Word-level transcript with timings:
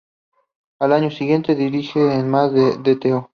Al 0.79 0.93
año 0.93 1.11
siguiente, 1.11 1.53
dirige 1.53 1.99
en 2.15 2.27
más 2.27 2.51
el 2.55 2.81
Dto. 2.81 3.29